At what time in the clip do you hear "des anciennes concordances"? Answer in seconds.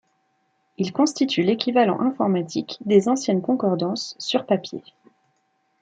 2.83-4.15